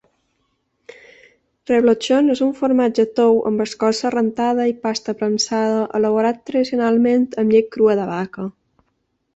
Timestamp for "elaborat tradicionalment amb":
6.01-7.57